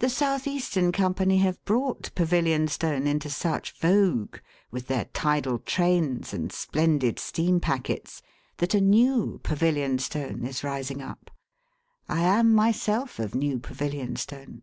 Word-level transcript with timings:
The 0.00 0.10
South 0.10 0.46
Eastern 0.46 0.92
Company 0.92 1.38
have 1.38 1.64
brought 1.64 2.14
Pavilionstone 2.14 3.06
into 3.06 3.30
such 3.30 3.72
vogue, 3.80 4.36
with 4.70 4.88
their 4.88 5.06
tidal 5.06 5.58
trains 5.60 6.34
and 6.34 6.52
splendid 6.52 7.18
steam 7.18 7.58
packets, 7.58 8.20
that 8.58 8.74
a 8.74 8.80
new 8.82 9.40
Pavilionstone 9.42 10.46
is 10.46 10.62
rising 10.62 11.00
up. 11.00 11.30
I 12.10 12.20
am, 12.20 12.52
myself, 12.54 13.18
of 13.18 13.34
New 13.34 13.58
Pavilionstone. 13.58 14.60